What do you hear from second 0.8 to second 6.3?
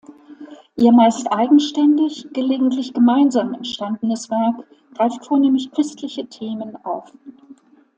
meist eigenständig, gelegentlich gemeinsam entstandenes Werk greift vornehmlich christliche